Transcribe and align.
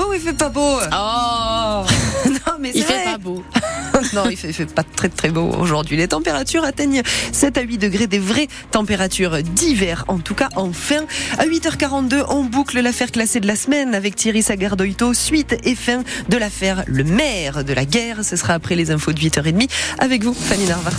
beau, 0.00 0.14
il 0.14 0.20
fait 0.20 0.32
pas 0.32 0.48
beau. 0.48 0.78
Oh 0.92 1.84
non, 2.26 2.54
mais 2.58 2.72
Il 2.74 2.82
fait 2.84 3.04
pas 3.04 3.18
beau. 3.18 3.44
non, 4.14 4.24
il 4.30 4.36
fait, 4.36 4.52
fait 4.52 4.66
pas 4.66 4.82
très 4.82 5.08
très 5.08 5.30
beau 5.30 5.50
aujourd'hui. 5.58 5.96
Les 5.96 6.08
températures 6.08 6.64
atteignent 6.64 7.02
7 7.32 7.58
à 7.58 7.62
8 7.62 7.78
degrés, 7.78 8.06
des 8.06 8.18
vraies 8.18 8.48
températures 8.70 9.42
d'hiver. 9.42 10.04
En 10.08 10.18
tout 10.18 10.34
cas, 10.34 10.48
enfin, 10.56 11.04
à 11.38 11.46
8h42, 11.46 12.24
on 12.28 12.44
boucle 12.44 12.80
l'affaire 12.80 13.10
classée 13.10 13.40
de 13.40 13.46
la 13.46 13.56
semaine 13.56 13.94
avec 13.94 14.16
Thierry 14.16 14.42
Sagardoito. 14.42 15.12
Suite 15.14 15.56
et 15.64 15.74
fin 15.74 16.02
de 16.28 16.36
l'affaire 16.36 16.84
Le 16.86 17.04
maire 17.04 17.64
de 17.64 17.72
la 17.72 17.84
guerre. 17.84 18.24
Ce 18.24 18.36
sera 18.36 18.54
après 18.54 18.76
les 18.76 18.90
infos 18.90 19.12
de 19.12 19.20
8h30 19.20 19.68
avec 19.98 20.24
vous, 20.24 20.34
Fanny 20.34 20.66
Narvart. 20.66 20.98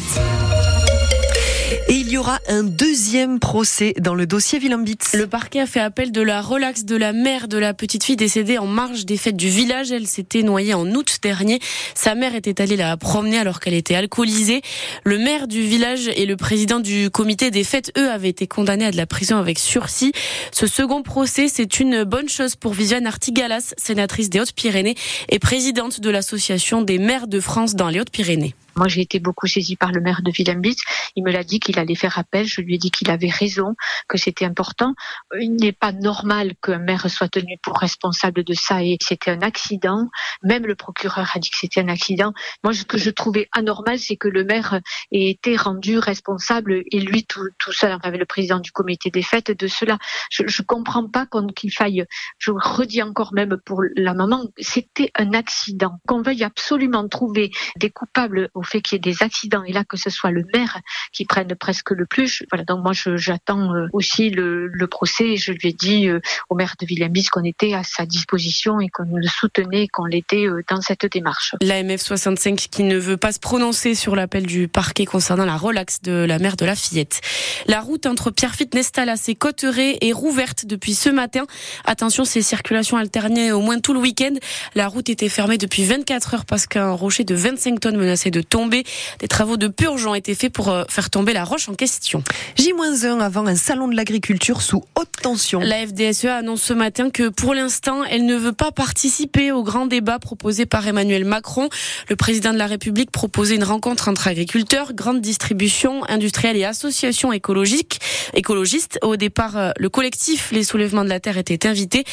Et 1.92 1.96
il 1.96 2.10
y 2.10 2.18
aura 2.18 2.40
un 2.48 2.64
deuxième 2.64 3.38
procès 3.42 3.94
dans 4.00 4.16
le 4.16 4.26
dossier 4.26 4.60
Willambitz. 4.60 5.14
Le 5.14 5.28
parquet 5.28 5.60
a 5.60 5.66
fait 5.66 5.82
appel 5.82 6.14
de 6.14 6.22
la 6.22 6.42
relaxe 6.42 6.86
de 6.86 6.96
la 6.96 7.12
mère 7.12 7.50
de 7.50 7.58
la 7.58 7.74
petite 7.74 8.06
fille 8.06 8.16
décédée 8.16 8.58
en 8.58 8.66
marge 8.66 9.06
des 9.06 9.18
fêtes 9.18 9.36
du 9.36 9.50
village. 9.50 9.92
Elle 9.92 10.08
s'était 10.08 10.42
noyée 10.42 10.74
en 10.74 10.90
août 10.90 11.18
dernier. 11.22 11.60
Sa 11.94 12.16
mère 12.16 12.34
était 12.34 12.62
allée 12.62 12.78
la 12.78 12.96
promener 12.96 13.40
alors 13.40 13.60
qu'elle 13.60 13.74
était 13.74 13.96
alcoolisée. 13.96 14.62
Le 15.04 15.18
maire 15.18 15.50
du 15.50 15.64
village 15.64 16.08
et 16.16 16.26
le 16.26 16.38
président 16.38 16.80
du 16.80 17.10
comité 17.10 17.52
des 17.52 17.66
fêtes, 17.66 17.92
eux, 17.98 18.10
avaient 18.10 18.30
été 18.30 18.48
condamnés 18.48 18.86
à 18.86 18.92
de 18.92 18.96
la 18.96 19.06
prison 19.06 19.36
avec 19.36 19.60
sursis. 19.60 20.14
Ce 20.54 20.68
second 20.68 21.04
procès, 21.04 21.50
c'est 21.50 21.82
une 21.82 22.06
bonne 22.06 22.30
chose 22.30 22.56
pour 22.56 22.72
Viviane 22.72 23.06
Artigalas, 23.06 23.74
sénatrice 23.76 24.30
des 24.30 24.40
Hautes-Pyrénées 24.40 24.96
et 25.28 25.40
présidente 25.40 26.00
de 26.00 26.10
l'association 26.10 26.84
des 26.84 27.00
maires 27.00 27.28
de 27.28 27.42
France 27.42 27.76
dans 27.76 27.90
les 27.90 28.00
Hautes-Pyrénées. 28.00 28.56
Moi, 28.76 28.88
j'ai 28.88 29.02
été 29.02 29.20
beaucoup 29.20 29.48
saisie 29.48 29.76
par 29.76 29.92
le 29.92 30.00
maire 30.00 30.22
de 30.24 30.32
Willembitz. 30.32 30.80
Il 31.16 31.24
me 31.24 31.32
l'a 31.32 31.44
dit 31.44 31.60
qu'il 31.60 31.78
allait 31.82 31.96
faire 31.96 32.18
appel. 32.18 32.46
Je 32.46 32.62
lui 32.62 32.76
ai 32.76 32.78
dit 32.78 32.92
qu'il 32.92 33.10
avait 33.12 33.30
raison, 33.30 33.76
que 34.08 34.18
c'était 34.18 34.46
important. 34.46 34.94
Il 35.40 35.56
n'est 35.56 35.72
pas 35.72 35.92
normal 35.92 36.54
qu'un 36.62 36.80
maire 36.80 37.10
soit 37.10 37.28
tenu 37.28 37.58
pour 37.62 37.78
responsable 37.78 38.44
de 38.44 38.54
ça 38.54 38.84
et 38.84 38.98
c'était 39.02 39.32
un 39.32 39.42
accident. 39.42 40.10
Même 40.44 40.66
le 40.66 40.76
procureur 40.76 41.30
a 41.34 41.40
dit 41.40 41.50
que 41.50 41.58
c'était 41.58 41.82
un 41.82 41.90
accident. 41.90 42.34
Moi, 42.64 42.74
ce 42.74 42.86
que 42.86 42.98
je 42.98 43.10
trouvais 43.10 43.50
anormal, 43.52 44.00
c'est 44.00 44.16
que 44.16 44.28
le 44.28 44.44
maire 44.44 44.80
ait 45.12 45.30
été 45.30 45.56
rendu 45.56 45.98
responsable 45.98 46.84
et 46.92 47.00
lui 47.00 47.26
tout, 47.26 47.48
tout 47.60 47.74
seul, 47.74 47.98
avec 48.04 48.20
le 48.20 48.26
président 48.26 48.60
du 48.60 48.72
comité 48.72 49.10
des 49.10 49.24
fêtes, 49.24 49.52
de 49.52 49.68
cela. 49.68 49.98
Je, 50.30 50.44
je 50.48 50.62
comprends 50.62 51.08
pas 51.08 51.28
qu'il 51.56 51.72
faille, 51.72 52.06
je 52.38 52.52
redis 52.52 53.02
encore 53.02 53.34
même 53.34 53.58
pour 53.66 53.82
la 53.96 54.14
maman, 54.14 54.46
c'était 54.58 55.12
un 55.18 55.34
accident. 55.34 56.00
Qu'on 56.08 56.22
veuille 56.22 56.44
absolument 56.44 57.08
trouver 57.08 57.52
des 57.78 57.90
coupables 57.90 58.50
au 58.54 58.64
fait 58.64 58.82
qu'il 58.82 58.96
y 58.96 58.98
ait 58.98 59.12
des 59.12 59.24
accidents 59.24 59.64
et 59.64 59.74
là 59.74 59.84
que 59.84 59.98
ce 59.98 60.10
soit 60.10 60.32
le 60.32 60.44
maire 60.54 60.80
qui 61.12 61.26
prenne 61.26 61.56
presque 61.72 61.92
le 61.92 62.06
plus. 62.06 62.44
Voilà, 62.52 62.66
donc 62.66 62.84
moi 62.84 62.92
j'attends 63.16 63.74
euh, 63.74 63.88
aussi 63.94 64.30
le, 64.30 64.70
procès 64.88 65.38
je 65.38 65.54
lui 65.54 65.70
ai 65.70 65.72
dit 65.72 66.10
euh, 66.10 66.20
au 66.50 66.56
maire 66.56 66.74
de 66.78 66.86
Villembis 66.86 67.28
qu'on 67.28 67.46
était 67.46 67.74
à 67.74 67.84
sa 67.84 68.06
disposition 68.06 68.82
et 68.82 68.90
qu'on 68.90 69.06
le 69.16 69.28
soutenait, 69.28 69.88
qu'on 69.88 70.04
l'était 70.04 70.48
euh, 70.48 70.64
dans 70.70 70.82
cette 70.82 71.06
démarche. 71.06 71.56
L'AMF 71.62 72.02
65 72.02 72.58
qui 72.58 72.84
ne 72.84 72.98
veut 72.98 73.16
pas 73.16 73.32
se 73.32 73.40
prononcer 73.40 73.96
sur 73.96 74.18
l'appel 74.18 74.46
du 74.46 74.68
parquet 74.68 75.06
concernant 75.06 75.46
la 75.46 75.56
relaxe 75.56 76.02
de 76.02 76.26
la 76.28 76.40
mère 76.40 76.58
de 76.58 76.66
la 76.66 76.76
fillette. 76.76 77.22
La 77.68 77.80
route 77.80 78.06
entre 78.06 78.32
Pierrefitte, 78.32 78.74
Nestalas 78.74 79.24
et 79.30 79.36
Cotteret 79.36 79.98
est 80.02 80.12
rouverte 80.12 80.66
depuis 80.66 80.94
ce 80.94 81.08
matin. 81.10 81.46
Attention, 81.86 82.26
c'est 82.26 82.42
circulation 82.42 82.98
alternée 82.98 83.54
au 83.54 83.62
moins 83.62 83.80
tout 83.80 83.94
le 83.94 84.00
week-end. 84.00 84.34
La 84.76 84.90
route 84.90 85.10
était 85.10 85.30
fermée 85.30 85.58
depuis 85.58 85.86
24 85.86 86.34
heures 86.34 86.46
parce 86.46 86.66
qu'un 86.66 86.92
rocher 86.92 87.24
de 87.24 87.34
25 87.34 87.80
tonnes 87.80 87.98
menaçait 87.98 88.32
de 88.32 88.42
tomber. 88.42 88.84
Des 89.20 89.30
travaux 89.30 89.56
de 89.56 89.70
purge 89.70 90.06
ont 90.06 90.16
été 90.16 90.36
faits 90.36 90.52
pour 90.52 90.76
faire 90.90 91.10
tomber 91.10 91.32
la 91.32 91.46
roche 91.46 91.61
en 91.70 91.74
question. 91.74 92.24
J-1 92.58 93.20
avant 93.20 93.46
un 93.48 93.56
salon 93.56 93.88
de 93.88 93.96
l'agriculture 93.96 94.62
sous 94.62 94.84
haute 94.96 95.12
tension. 95.22 95.60
La 95.60 95.86
FDSE 95.86 96.26
annonce 96.26 96.62
ce 96.62 96.74
matin 96.74 97.10
que 97.10 97.30
pour 97.30 97.54
l'instant, 97.54 98.04
elle 98.04 98.26
ne 98.26 98.36
veut 98.36 98.54
pas 98.54 98.72
participer 98.72 99.52
au 99.52 99.64
grand 99.64 99.86
débat 99.86 100.20
proposé 100.20 100.66
par 100.66 100.88
Emmanuel 100.88 101.26
Macron. 101.26 101.70
Le 102.10 102.16
président 102.16 102.54
de 102.54 102.58
la 102.58 102.68
République 102.68 103.12
proposait 103.12 103.56
une 103.56 103.64
rencontre 103.64 104.08
entre 104.10 104.28
agriculteurs, 104.28 104.94
grande 104.94 105.22
distribution, 105.22 106.04
industriels 106.06 106.58
et 106.58 106.66
associations 106.66 107.32
écologiques, 107.32 108.00
écologistes. 108.34 109.00
Au 109.02 109.16
départ, 109.16 109.58
euh, 109.58 109.72
le 109.78 109.90
collectif 109.90 110.52
Les 110.52 110.64
Soulèvements 110.64 111.04
de 111.04 111.10
la 111.10 111.20
Terre 111.20 111.38
était 111.38 111.68
invité. 111.68 112.04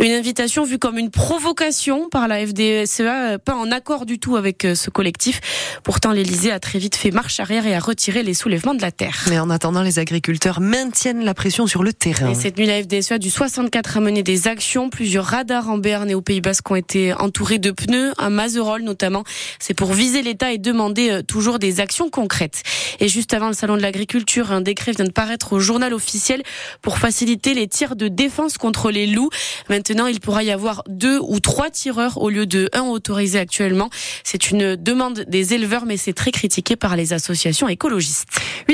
Une 0.00 0.12
invitation 0.12 0.64
vue 0.64 0.78
comme 0.78 0.98
une 0.98 1.10
provocation 1.10 2.08
par 2.08 2.28
la 2.28 2.46
FDSEA, 2.46 3.32
euh, 3.32 3.38
pas 3.38 3.54
en 3.54 3.70
accord 3.70 4.06
du 4.06 4.18
tout 4.18 4.36
avec 4.36 4.64
euh, 4.64 4.74
ce 4.74 4.90
collectif. 4.90 5.40
Pourtant, 5.82 6.12
l'Élysée 6.12 6.50
a 6.50 6.60
très 6.60 6.78
vite 6.78 6.96
fait 6.96 7.10
marche 7.10 7.40
arrière 7.40 7.66
et 7.66 7.74
a 7.74 7.80
retiré 7.80 8.22
les 8.22 8.34
soulèvements 8.34 8.74
de 8.74 8.82
la 8.82 8.87
Terre. 8.90 9.24
Mais 9.28 9.38
en 9.38 9.50
attendant, 9.50 9.82
les 9.82 9.98
agriculteurs 9.98 10.60
maintiennent 10.60 11.24
la 11.24 11.34
pression 11.34 11.66
sur 11.66 11.82
le 11.82 11.92
terrain. 11.92 12.30
Et 12.30 12.34
cette 12.34 12.58
nuit, 12.58 12.66
la 12.66 12.82
FDSEA 12.82 13.16
E 13.16 13.18
du 13.18 13.30
64 13.30 13.96
a 13.96 14.00
mené 14.00 14.22
des 14.22 14.48
actions. 14.48 14.90
Plusieurs 14.90 15.24
radars 15.24 15.68
en 15.70 15.78
Béarn 15.78 16.08
et 16.10 16.14
au 16.14 16.20
Pays 16.20 16.40
Basque 16.40 16.70
ont 16.70 16.76
été 16.76 17.12
entourés 17.12 17.58
de 17.58 17.70
pneus, 17.70 18.12
à 18.18 18.30
Mazerolles 18.30 18.82
notamment. 18.82 19.24
C'est 19.58 19.74
pour 19.74 19.92
viser 19.92 20.22
l'État 20.22 20.52
et 20.52 20.58
demander 20.58 21.10
euh, 21.10 21.22
toujours 21.22 21.58
des 21.58 21.80
actions 21.80 22.10
concrètes. 22.10 22.62
Et 23.00 23.08
juste 23.08 23.34
avant 23.34 23.48
le 23.48 23.54
salon 23.54 23.76
de 23.76 23.82
l'agriculture, 23.82 24.52
un 24.52 24.60
décret 24.60 24.92
vient 24.92 25.04
de 25.04 25.10
paraître 25.10 25.52
au 25.52 25.60
journal 25.60 25.94
officiel 25.94 26.42
pour 26.82 26.98
faciliter 26.98 27.54
les 27.54 27.68
tirs 27.68 27.96
de 27.96 28.08
défense 28.08 28.58
contre 28.58 28.90
les 28.90 29.06
loups. 29.06 29.30
Maintenant, 29.68 30.06
il 30.06 30.20
pourra 30.20 30.42
y 30.42 30.50
avoir 30.50 30.82
deux 30.88 31.18
ou 31.22 31.40
trois 31.40 31.70
tireurs 31.70 32.18
au 32.18 32.30
lieu 32.30 32.46
de 32.46 32.68
un 32.72 32.82
autorisé 32.82 33.38
actuellement. 33.38 33.90
C'est 34.24 34.50
une 34.50 34.76
demande 34.76 35.24
des 35.28 35.54
éleveurs, 35.54 35.86
mais 35.86 35.96
c'est 35.96 36.12
très 36.12 36.30
critiqué 36.30 36.76
par 36.76 36.96
les 36.96 37.12
associations 37.12 37.68
écologistes. 37.68 38.28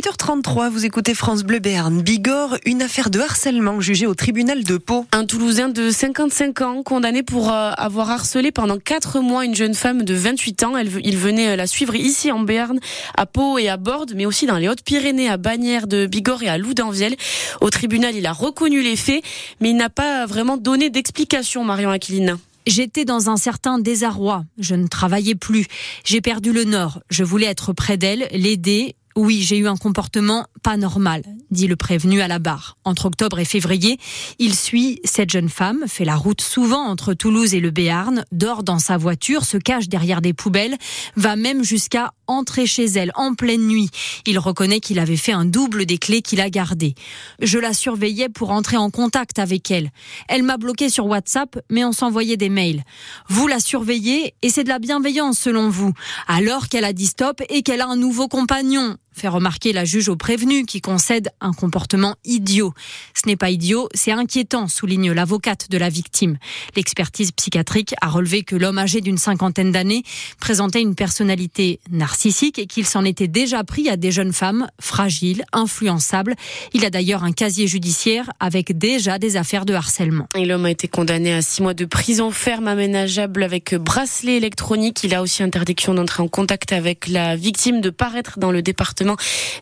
8h33, 0.05 0.69
vous 0.69 0.85
écoutez 0.85 1.15
France 1.15 1.45
Bleu 1.45 1.61
Béarn. 1.61 2.03
Bigorre, 2.03 2.59
une 2.67 2.83
affaire 2.83 3.09
de 3.09 3.21
harcèlement 3.21 3.81
jugée 3.81 4.07
au 4.07 4.15
tribunal 4.15 4.63
de 4.63 4.77
Pau. 4.77 5.07
Un 5.13 5.25
Toulousain 5.25 5.71
de 5.71 5.89
55 5.89 6.61
ans, 6.61 6.83
condamné 6.83 7.23
pour 7.23 7.51
euh, 7.51 7.71
avoir 7.75 8.11
harcelé 8.11 8.53
pendant 8.53 8.79
4 8.79 9.21
mois 9.21 9.47
une 9.47 9.55
jeune 9.55 9.73
femme 9.73 10.03
de 10.03 10.13
28 10.13 10.63
ans. 10.65 10.77
Elle, 10.77 10.91
il 11.03 11.17
venait 11.17 11.53
euh, 11.53 11.57
la 11.57 11.67
suivre 11.67 11.95
ici 11.95 12.31
en 12.31 12.41
Béarn, 12.41 12.81
à 13.17 13.25
Pau 13.25 13.57
et 13.57 13.71
à 13.71 13.79
Borde, 13.79 14.13
mais 14.15 14.27
aussi 14.27 14.45
dans 14.45 14.59
les 14.59 14.69
Hautes-Pyrénées, 14.69 15.31
à 15.31 15.39
Bagnères 15.39 15.87
de 15.87 16.05
Bigorre 16.05 16.43
et 16.43 16.49
à 16.49 16.59
Loudanvielle. 16.59 17.17
Au 17.63 17.71
tribunal, 17.71 18.15
il 18.15 18.27
a 18.27 18.33
reconnu 18.33 18.83
les 18.83 18.97
faits, 18.97 19.25
mais 19.61 19.71
il 19.71 19.77
n'a 19.77 19.89
pas 19.89 20.27
vraiment 20.27 20.59
donné 20.59 20.91
d'explication, 20.91 21.65
Marion 21.65 21.89
Aquilina. 21.89 22.37
J'étais 22.67 23.05
dans 23.05 23.31
un 23.31 23.39
certain 23.39 23.79
désarroi. 23.79 24.45
Je 24.59 24.75
ne 24.75 24.87
travaillais 24.87 25.35
plus. 25.35 25.67
J'ai 26.05 26.21
perdu 26.21 26.53
le 26.53 26.65
nord. 26.65 27.01
Je 27.11 27.25
voulais 27.25 27.47
être 27.47 27.73
près 27.73 27.97
d'elle, 27.97 28.29
l'aider. 28.33 28.97
Oui, 29.17 29.43
j'ai 29.43 29.59
eu 29.59 29.69
un 29.69 29.77
comportement 29.77 30.47
pas 30.65 30.77
normal, 30.77 31.23
dit 31.53 31.69
le 31.69 31.77
prévenu 31.77 32.21
à 32.21 32.27
la 32.27 32.41
barre. 32.41 32.79
Entre 32.85 33.07
octobre 33.07 33.39
et 33.39 33.45
février, 33.45 33.99
il 34.41 34.57
suit 34.57 35.01
cette 35.05 35.31
jeune 35.31 35.49
femme, 35.49 35.85
fait 35.87 36.05
la 36.05 36.17
route 36.17 36.41
souvent 36.41 36.83
entre 36.83 37.15
Toulouse 37.15 37.55
et 37.55 37.61
le 37.61 37.71
Béarn, 37.71 38.25
dort 38.33 38.65
dans 38.65 38.81
sa 38.81 38.97
voiture, 38.97 39.45
se 39.45 39.57
cache 39.57 39.89
derrière 39.89 40.21
des 40.21 40.33
poubelles, 40.33 40.77
va 41.15 41.37
même 41.37 41.63
jusqu'à 41.63 42.13
entrer 42.27 42.67
chez 42.67 42.87
elle 42.87 43.13
en 43.15 43.35
pleine 43.35 43.69
nuit. 43.69 43.91
Il 44.27 44.39
reconnaît 44.41 44.81
qu'il 44.81 44.99
avait 44.99 45.17
fait 45.17 45.33
un 45.33 45.45
double 45.45 45.87
des 45.87 45.99
clés 45.99 46.23
qu'il 46.23 46.41
a 46.41 46.51
gardées. 46.51 46.97
Je 47.41 47.59
la 47.59 47.73
surveillais 47.73 48.29
pour 48.29 48.51
entrer 48.51 48.79
en 48.79 48.91
contact 48.91 49.39
avec 49.39 49.71
elle. 49.71 49.91
Elle 50.29 50.43
m'a 50.43 50.57
bloqué 50.57 50.89
sur 50.89 51.07
WhatsApp, 51.07 51.61
mais 51.71 51.85
on 51.85 51.93
s'envoyait 51.93 52.37
des 52.37 52.49
mails. 52.49 52.83
Vous 53.29 53.47
la 53.47 53.61
surveillez 53.61 54.35
et 54.43 54.51
c'est 54.51 54.65
de 54.65 54.69
la 54.71 54.81
bienveillance 54.81 55.39
selon 55.39 55.69
vous, 55.69 55.93
alors 56.27 56.69
qu'elle 56.69 56.85
a 56.85 56.93
dit 56.93 57.07
stop 57.07 57.43
et 57.49 57.63
qu'elle 57.63 57.81
a 57.81 57.87
un 57.87 57.97
nouveau 57.97 58.27
compagnon 58.27 58.97
fait 59.15 59.29
remarquer 59.29 59.73
la 59.73 59.85
juge 59.85 60.09
au 60.09 60.17
prévenu 60.17 60.65
qui 60.65 60.81
concède 60.81 61.31
un 61.41 61.53
comportement 61.53 62.17
idiot. 62.25 62.75
Ce 63.15 63.29
n'est 63.29 63.37
pas 63.37 63.51
idiot, 63.51 63.89
c'est 63.95 64.13
inquiétant, 64.13 64.69
souligne 64.69 65.13
l'avocate 65.13 65.71
de 65.71 65.79
la 65.79 65.89
victime. 65.89 66.39
L'expertise 66.77 67.33
psychiatrique 67.33 67.95
a 68.01 68.09
relevé 68.09 68.43
que 68.43 68.57
l'homme 68.57 68.79
âgé 68.79 69.01
d'une 69.01 69.19
cinquantaine 69.19 69.73
d'années 69.73 70.03
présentait 70.41 70.83
une 70.83 70.95
personnalité 70.95 71.81
narcissique 71.91 72.59
et 72.59 72.67
qu'il 72.67 72.87
s'en 72.87 73.05
était 73.05 73.29
déjà 73.29 73.63
pris 73.65 73.89
à 73.89 73.97
des 73.97 74.11
jeunes 74.11 74.33
femmes 74.33 74.69
fragiles, 74.81 75.45
influençables. 75.53 76.35
Il 76.73 76.85
a 76.85 76.91
d'ailleurs 76.91 77.25
un 77.25 77.33
casier 77.33 77.67
judiciaire 77.67 78.31
avec 78.41 78.77
déjà 78.77 79.19
des 79.19 79.37
affaires 79.37 79.65
de 79.65 79.75
harcèlement. 79.75 80.27
L'homme 80.35 80.65
a 80.65 80.71
été 80.71 80.89
condamné 80.89 81.33
à 81.33 81.43
six 81.43 81.63
mois 81.63 81.75
de 81.75 81.85
prison 81.85 82.31
ferme 82.31 82.69
aménageable 82.69 83.43
avec 83.43 83.75
bracelet 83.75 84.37
électronique. 84.37 85.03
Il 85.05 85.15
a 85.15 85.23
aussi 85.23 85.43
interdiction 85.43 85.95
d'entrer 85.95 86.23
en 86.23 86.29
contact 86.29 86.73
avec 86.73 87.09
la 87.09 87.37
victime, 87.37 87.81
de 87.81 87.91
paraître 87.91 88.39
dans 88.39 88.51
le 88.51 88.63
département 88.63 89.04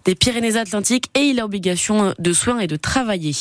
des 0.04 0.14
Pyrénées-Atlantiques 0.14 1.06
et 1.14 1.20
il 1.20 1.40
a 1.40 1.44
obligation 1.44 2.14
de 2.18 2.32
soins 2.32 2.60
et 2.60 2.66
de 2.66 2.76
travailler. 2.76 3.34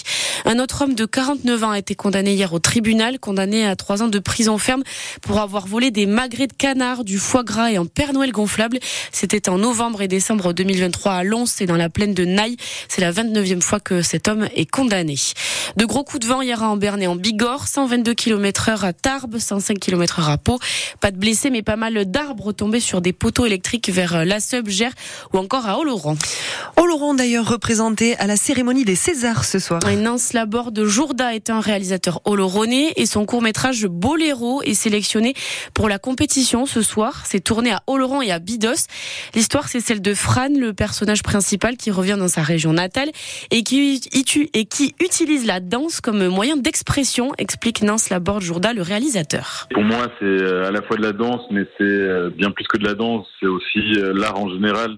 Un 0.45 0.59
autre 0.59 0.83
homme 0.83 0.95
de 0.95 1.05
49 1.05 1.63
ans 1.63 1.71
a 1.71 1.79
été 1.79 1.95
condamné 1.95 2.33
hier 2.33 2.53
au 2.53 2.59
tribunal, 2.59 3.19
condamné 3.19 3.65
à 3.65 3.75
trois 3.75 4.01
ans 4.01 4.07
de 4.07 4.19
prison 4.19 4.57
ferme 4.57 4.83
pour 5.21 5.39
avoir 5.39 5.67
volé 5.67 5.91
des 5.91 6.05
magrets 6.05 6.47
de 6.47 6.53
canard, 6.53 7.03
du 7.03 7.17
foie 7.17 7.43
gras 7.43 7.71
et 7.71 7.77
un 7.77 7.85
Père 7.85 8.13
Noël 8.13 8.31
gonflable. 8.31 8.79
C'était 9.11 9.49
en 9.49 9.57
novembre 9.57 10.01
et 10.01 10.07
décembre 10.07 10.53
2023 10.53 11.11
à 11.11 11.23
Lons 11.23 11.45
et 11.59 11.65
dans 11.65 11.75
la 11.75 11.89
plaine 11.89 12.13
de 12.13 12.25
Naï. 12.25 12.57
C'est 12.87 13.01
la 13.01 13.11
29e 13.11 13.61
fois 13.61 13.79
que 13.79 14.01
cet 14.01 14.27
homme 14.27 14.47
est 14.55 14.69
condamné. 14.69 15.15
De 15.77 15.85
gros 15.85 16.03
coups 16.03 16.21
de 16.21 16.27
vent 16.27 16.41
hier 16.41 16.63
à 16.63 16.69
Amberne 16.69 17.01
et 17.01 17.07
en 17.07 17.15
Bigorre, 17.15 17.67
122 17.67 18.13
km 18.13 18.69
heure 18.69 18.83
à 18.85 18.93
Tarbes, 18.93 19.37
105 19.37 19.79
km 19.79 20.19
heure 20.19 20.29
à 20.29 20.37
Pau. 20.37 20.59
Pas 20.99 21.11
de 21.11 21.17
blessés, 21.17 21.49
mais 21.49 21.61
pas 21.61 21.75
mal 21.75 22.05
d'arbres 22.05 22.51
tombés 22.51 22.79
sur 22.79 23.01
des 23.01 23.13
poteaux 23.13 23.45
électriques 23.45 23.89
vers 23.89 24.25
la 24.25 24.39
Sub, 24.39 24.67
Gers 24.69 24.93
ou 25.33 25.37
encore 25.37 25.67
à 25.67 25.77
Olo. 25.77 25.90
Oloron. 25.91 26.15
Oloron 26.77 27.13
d'ailleurs 27.13 27.47
représenté 27.47 28.15
à 28.17 28.25
la 28.25 28.37
cérémonie 28.37 28.85
des 28.85 28.95
Césars 28.95 29.43
ce 29.43 29.59
soir. 29.59 29.81
Nance 29.97 30.31
Laborde 30.31 30.85
Jourda 30.85 31.35
est 31.35 31.49
un 31.49 31.59
réalisateur 31.59 32.21
oloronais 32.23 32.93
et 32.95 33.05
son 33.05 33.25
court-métrage 33.25 33.85
Boléro 33.87 34.61
est 34.61 34.73
sélectionné 34.73 35.33
pour 35.73 35.89
la 35.89 35.99
compétition 35.99 36.65
ce 36.65 36.81
soir. 36.81 37.23
C'est 37.25 37.41
tourné 37.41 37.71
à 37.71 37.81
Oloron 37.87 38.21
et 38.21 38.31
à 38.31 38.39
Bidos. 38.39 38.87
L'histoire 39.35 39.67
c'est 39.67 39.81
celle 39.81 40.01
de 40.01 40.13
Fran, 40.13 40.47
le 40.57 40.73
personnage 40.73 41.23
principal 41.23 41.75
qui 41.75 41.91
revient 41.91 42.15
dans 42.17 42.29
sa 42.29 42.41
région 42.41 42.71
natale 42.71 43.09
et 43.51 43.63
qui, 43.63 44.01
et 44.53 44.65
qui 44.65 44.95
utilise 45.01 45.45
la 45.45 45.59
danse 45.59 45.99
comme 45.99 46.25
moyen 46.27 46.55
d'expression, 46.55 47.33
explique 47.37 47.81
Nance 47.81 48.09
Laborde 48.09 48.43
Jourda, 48.43 48.71
le 48.71 48.81
réalisateur. 48.81 49.67
Pour 49.73 49.83
moi 49.83 50.07
c'est 50.19 50.25
euh, 50.25 50.69
à 50.69 50.71
la 50.71 50.81
fois 50.83 50.95
de 50.95 51.01
la 51.01 51.11
danse 51.11 51.41
mais 51.51 51.65
c'est 51.77 51.83
euh, 51.83 52.29
bien 52.29 52.51
plus 52.51 52.65
que 52.67 52.77
de 52.77 52.85
la 52.85 52.93
danse, 52.93 53.27
c'est 53.41 53.47
aussi 53.47 53.79
euh, 53.97 54.13
l'art 54.15 54.39
en 54.39 54.49
général 54.49 54.97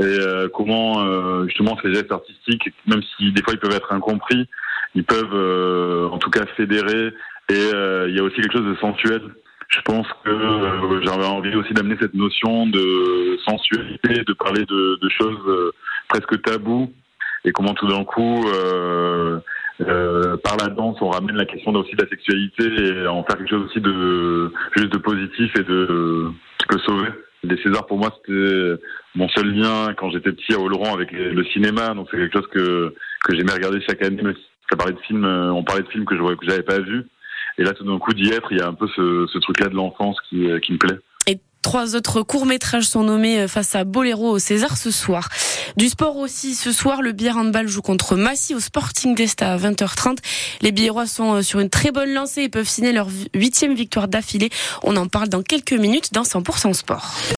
et 0.00 0.18
euh, 0.18 0.48
comment 0.48 1.04
euh, 1.04 1.44
justement 1.44 1.76
ces 1.82 1.92
gestes 1.92 2.10
artistiques, 2.10 2.72
même 2.86 3.02
si 3.16 3.32
des 3.32 3.42
fois 3.42 3.52
ils 3.52 3.60
peuvent 3.60 3.76
être 3.76 3.92
incompris, 3.92 4.48
ils 4.94 5.04
peuvent 5.04 5.34
euh, 5.34 6.08
en 6.08 6.16
tout 6.16 6.30
cas 6.30 6.46
fédérer. 6.56 7.12
Et 7.50 7.70
il 8.06 8.14
y 8.14 8.20
a 8.20 8.22
aussi 8.22 8.36
quelque 8.36 8.52
chose 8.52 8.66
de 8.66 8.76
sensuel. 8.76 9.22
Je 9.68 9.80
pense 9.82 10.06
que 10.24 11.00
j'avais 11.04 11.26
envie 11.26 11.54
aussi 11.56 11.74
d'amener 11.74 11.96
cette 12.00 12.14
notion 12.14 12.66
de 12.66 13.38
sensualité, 13.44 14.22
de 14.24 14.32
parler 14.34 14.64
de, 14.66 14.98
de 15.02 15.08
choses 15.08 15.72
presque 16.08 16.40
taboues, 16.42 16.92
et 17.44 17.50
comment 17.50 17.74
tout 17.74 17.88
d'un 17.88 18.04
coup, 18.04 18.44
par 19.78 20.56
la 20.60 20.68
danse, 20.68 20.98
on 21.00 21.10
ramène 21.10 21.36
la 21.36 21.44
question 21.44 21.72
aussi 21.72 21.96
de 21.96 22.02
la 22.02 22.08
sexualité 22.08 22.64
et 22.64 23.06
en 23.08 23.24
faire 23.24 23.36
quelque 23.36 23.50
chose 23.50 23.66
aussi 23.66 23.80
de 23.80 24.52
juste 24.76 24.92
de 24.92 24.98
positif 24.98 25.52
et 25.56 25.64
de 25.64 26.30
peut 26.68 26.78
sauver. 26.86 27.08
Les 27.42 27.56
Césars, 27.62 27.86
pour 27.86 27.98
moi, 27.98 28.14
c'était 28.18 28.82
mon 29.14 29.28
seul 29.30 29.54
lien 29.54 29.94
quand 29.96 30.10
j'étais 30.10 30.32
petit 30.32 30.52
à 30.54 30.58
Oloron 30.58 30.92
avec 30.92 31.10
le 31.12 31.44
cinéma. 31.46 31.94
Donc, 31.94 32.08
c'est 32.10 32.18
quelque 32.18 32.38
chose 32.38 32.48
que, 32.52 32.94
que 33.24 33.36
j'aimais 33.36 33.52
regarder 33.52 33.80
chaque 33.86 34.02
année. 34.02 34.22
Ça 34.70 34.76
parlait 34.76 34.94
de 34.94 35.00
films, 35.00 35.24
euh, 35.24 35.52
on 35.52 35.64
parlait 35.64 35.82
de 35.82 35.88
films 35.88 36.04
que 36.04 36.16
je 36.16 36.22
que 36.22 36.46
j'avais 36.46 36.62
pas 36.62 36.78
vus. 36.78 37.06
Et 37.58 37.64
là, 37.64 37.72
tout 37.72 37.84
d'un 37.84 37.98
coup, 37.98 38.14
d'y 38.14 38.30
être, 38.30 38.52
il 38.52 38.58
y 38.58 38.62
a 38.62 38.68
un 38.68 38.74
peu 38.74 38.86
ce, 38.94 39.26
ce 39.32 39.38
truc-là 39.38 39.68
de 39.68 39.74
l'enfance 39.74 40.16
qui, 40.28 40.48
euh, 40.48 40.60
qui 40.60 40.72
me 40.72 40.78
plaît. 40.78 40.98
Et 41.26 41.38
Trois 41.62 41.94
autres 41.94 42.22
courts-métrages 42.22 42.84
sont 42.84 43.02
nommés 43.02 43.40
euh, 43.40 43.48
face 43.48 43.74
à 43.74 43.84
Boléro 43.84 44.30
au 44.30 44.38
César 44.38 44.78
ce 44.78 44.90
soir. 44.90 45.28
Du 45.76 45.88
sport 45.88 46.16
aussi, 46.16 46.54
ce 46.54 46.72
soir, 46.72 47.02
le 47.02 47.12
Bière 47.12 47.36
Handball 47.36 47.68
joue 47.68 47.82
contre 47.82 48.16
Massy 48.16 48.54
au 48.54 48.60
Sporting 48.60 49.14
d'Esta 49.14 49.52
à 49.52 49.58
20h30. 49.58 50.18
Les 50.62 50.72
Biérois 50.72 51.06
sont 51.06 51.42
sur 51.42 51.60
une 51.60 51.68
très 51.68 51.90
bonne 51.90 52.14
lancée 52.14 52.44
et 52.44 52.48
peuvent 52.48 52.68
signer 52.68 52.92
leur 52.92 53.08
huitième 53.34 53.74
victoire 53.74 54.08
d'affilée. 54.08 54.48
On 54.84 54.96
en 54.96 55.06
parle 55.06 55.28
dans 55.28 55.42
quelques 55.42 55.74
minutes 55.74 56.14
dans 56.14 56.22
100% 56.22 56.72
Sport. 56.72 57.14